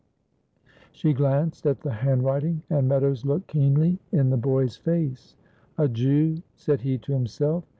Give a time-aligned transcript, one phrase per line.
[0.91, 5.35] She glanced at the handwriting, and Meadows looked keenly in the boy's face.
[5.77, 7.65] "A Jew," said he to himself.